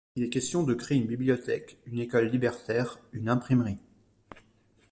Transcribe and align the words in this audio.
Il 0.15 0.23
est 0.23 0.31
question 0.31 0.63
de 0.63 0.73
créer 0.73 0.97
une 0.97 1.05
bibliothèque, 1.05 1.77
une 1.85 1.99
école 1.99 2.25
libertaire, 2.29 2.97
une 3.11 3.29
imprimerie. 3.29 3.77